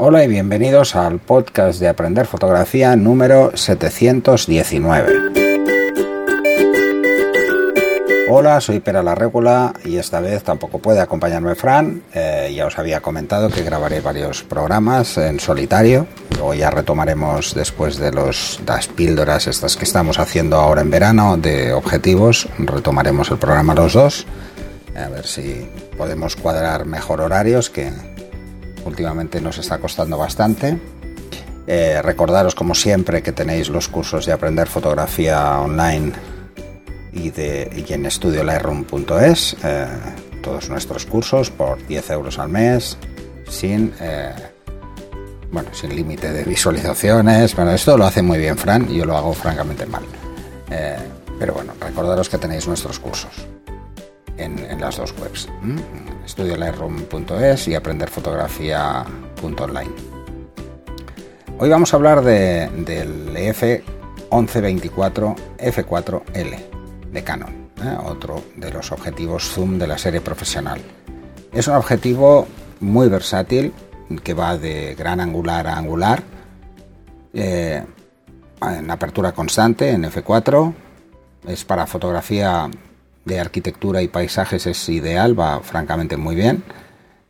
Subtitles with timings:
[0.00, 5.12] Hola y bienvenidos al podcast de Aprender Fotografía número 719.
[8.30, 12.04] Hola, soy Pera la Régula y esta vez tampoco puede acompañarme Fran.
[12.14, 16.06] Eh, ya os había comentado que grabaré varios programas en solitario.
[16.36, 21.36] Luego ya retomaremos después de los, las píldoras estas que estamos haciendo ahora en verano
[21.36, 22.48] de objetivos.
[22.56, 24.26] Retomaremos el programa los dos.
[24.94, 27.90] A ver si podemos cuadrar mejor horarios que
[28.84, 30.78] últimamente nos está costando bastante.
[31.66, 36.12] Eh, recordaros como siempre que tenéis los cursos de aprender fotografía online
[37.12, 39.86] y, de, en estudiolightroom.es eh,
[40.42, 42.96] todos nuestros cursos por 10 euros al mes
[43.50, 44.32] sin eh,
[45.52, 47.54] bueno sin límite de visualizaciones.
[47.54, 50.04] Bueno esto lo hace muy bien Fran y yo lo hago francamente mal.
[51.38, 53.46] Pero bueno recordaros que tenéis nuestros cursos
[54.38, 55.46] en, las dos webs
[56.24, 60.18] estudiolightroom.es y aprenderfotografía.online
[61.58, 63.62] hoy vamos a hablar de, del EF
[64.30, 66.58] 1124 F4L
[67.12, 67.96] de Canon, ¿eh?
[68.04, 70.80] otro de los objetivos zoom de la serie profesional.
[71.52, 72.46] Es un objetivo
[72.80, 73.72] muy versátil
[74.22, 76.22] que va de gran angular a angular,
[77.32, 77.82] eh,
[78.60, 80.74] en apertura constante en F4,
[81.46, 82.68] es para fotografía
[83.28, 86.64] de arquitectura y paisajes es ideal, va francamente muy bien.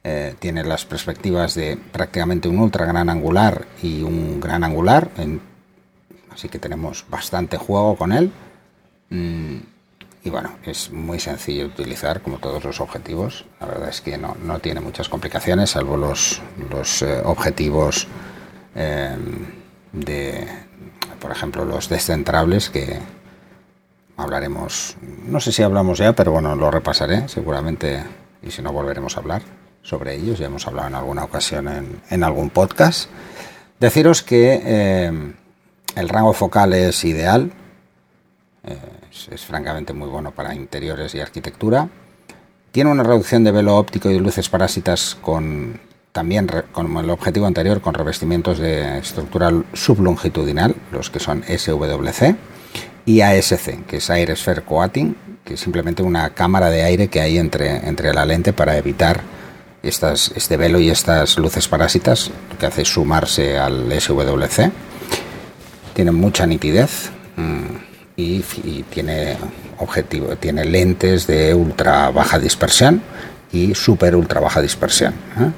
[0.05, 5.11] Eh, tiene las perspectivas de prácticamente un ultra gran angular y un gran angular,
[6.31, 8.33] así que tenemos bastante juego con él.
[9.11, 9.57] Mm,
[10.25, 13.45] y bueno, es muy sencillo de utilizar como todos los objetivos.
[13.61, 18.07] La verdad es que no, no tiene muchas complicaciones, salvo los, los eh, objetivos
[18.75, 19.47] em,
[19.93, 20.47] de,
[21.21, 22.99] por ejemplo, los descentrables que
[24.19, 28.05] hablaremos, no sé si hablamos ya, pero bueno, lo repasaré seguramente
[28.43, 29.43] y si no volveremos a hablar
[29.83, 30.39] sobre ellos.
[30.39, 33.09] Ya hemos hablado en alguna ocasión en, en algún podcast.
[33.81, 35.33] Deciros que em,
[35.97, 37.51] el rango focal es ideal
[39.31, 41.89] es, francamente muy bueno para interiores y arquitectura.
[42.73, 45.81] Tiene una reducción de velo óptico y luces parásitas con
[46.13, 52.35] también como el objetivo anterior con revestimientos de estructura sublongitudinal, los que son SWC,
[53.09, 57.23] y ASC, que es Air Sphere Coating, que es simplemente una cámara de aire que
[57.23, 59.23] hay entre, entre la lente para evitar
[59.83, 62.31] este velo y estas luces parásitas,
[62.61, 64.71] que hace sumarse al SWC.
[65.95, 67.09] Tiene mucha nitidez.
[67.37, 67.79] Mm,
[68.15, 68.43] y,
[68.91, 69.39] tiene
[69.79, 73.01] objetivo, tiene lentes de ultra baja dispersión
[73.53, 75.15] y super ultra baja dispersión.
[75.41, 75.51] ¿eh?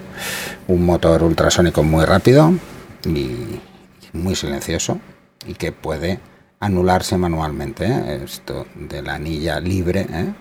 [0.69, 2.53] Un motor ultrasónico muy rápido
[3.05, 3.59] y
[4.13, 5.01] muy silencioso
[5.47, 6.21] y que puede
[6.61, 7.87] anularse manualmente.
[7.87, 8.21] ¿eh?
[8.25, 10.07] Esto de la anilla libre.
[10.11, 10.33] ¿eh?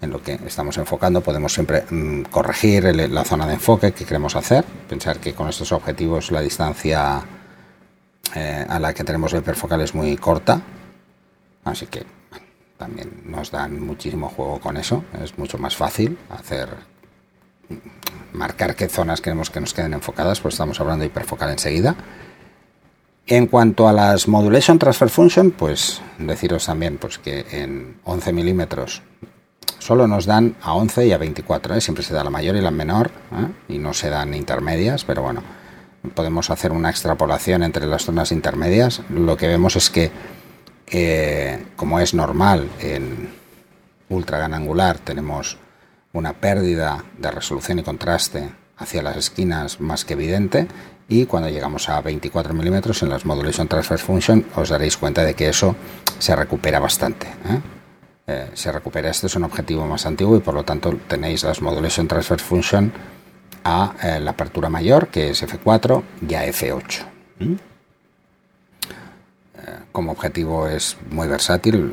[0.00, 4.36] En lo que estamos enfocando podemos siempre mm, corregir la zona de enfoque que queremos
[4.36, 4.64] hacer.
[4.88, 7.22] Pensar que con estos objetivos la distancia
[8.34, 10.62] a la que tenemos el hiperfocal es muy corta
[11.64, 12.04] Así que
[12.76, 15.04] también nos dan muchísimo juego con eso.
[15.22, 16.68] Es mucho más fácil hacer
[18.32, 21.94] marcar qué zonas queremos que nos queden enfocadas, pues estamos hablando de hiperfocal enseguida.
[23.26, 29.02] En cuanto a las Modulation Transfer Function, pues deciros también pues, que en 11 milímetros
[29.78, 31.80] solo nos dan a 11 y a 24, ¿eh?
[31.80, 33.74] siempre se da la mayor y la menor, ¿eh?
[33.74, 35.42] y no se dan intermedias, pero bueno,
[36.14, 39.02] podemos hacer una extrapolación entre las zonas intermedias.
[39.08, 40.10] Lo que vemos es que
[40.86, 43.30] eh, como es normal en
[44.08, 45.58] ultra gran angular, tenemos
[46.12, 50.66] una pérdida de resolución y contraste hacia las esquinas más que evidente
[51.08, 55.34] y cuando llegamos a 24 milímetros en las Modulation Transfer Function os daréis cuenta de
[55.34, 55.76] que eso
[56.18, 57.26] se recupera bastante.
[57.26, 57.60] ¿eh?
[58.26, 61.60] Eh, se recupera, este es un objetivo más antiguo y por lo tanto tenéis las
[61.60, 62.92] Modulation Transfer Function
[63.64, 67.12] a la apertura mayor que es F4 y a F8
[69.92, 71.92] como objetivo es muy versátil.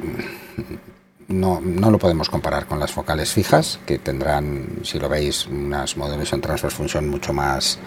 [1.29, 5.95] No, no, lo podemos comparar con las focales fijas, que tendrán, si lo veis, unas
[5.95, 7.77] en transfer function mucho más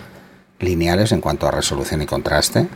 [0.61, 2.69] lineales en cuanto a resolución y contraste.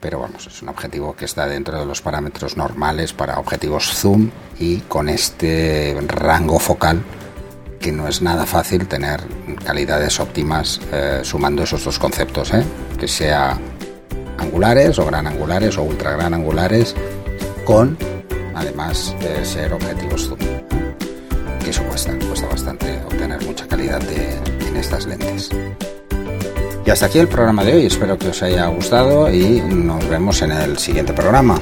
[0.00, 4.30] Pero vamos, es un objetivo que está dentro de los parámetros normales para objetivos zoom
[4.58, 7.02] y con este rango focal
[7.78, 9.20] que no es nada fácil tener
[9.64, 12.64] calidades óptimas eh, sumando esos dos conceptos, ¿eh?
[12.98, 13.58] que sea
[14.38, 16.94] angulares o gran angulares o ultra gran angulares
[17.64, 17.98] con
[18.56, 20.38] además de ser objetivos zoom
[21.62, 25.50] que eso cuesta, cuesta bastante obtener mucha calidad en estas lentes.
[26.84, 27.86] Y hasta aquí el programa de hoy.
[27.86, 31.60] Espero que os haya gustado y nos vemos en el siguiente programa